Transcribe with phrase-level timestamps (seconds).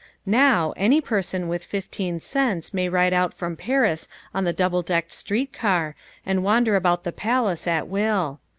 [0.25, 5.13] Now, any person with fifteen cents may ride out from Paris on the double decked
[5.13, 5.93] street car
[6.25, 8.39] and wander about the palace at will.